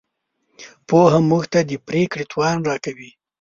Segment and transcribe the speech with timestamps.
[0.87, 3.11] پوهه موږ ته د پرېکړې توان راکوي.